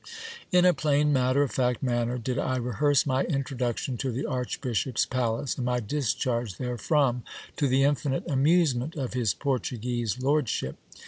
[0.51, 4.25] In a plain matter of fact manner did I rehearse my introduc tion to the
[4.25, 7.21] archbishop's palace, and my discharge therefrom,
[7.57, 10.77] to the infinite amusement of his Portuguese lordship.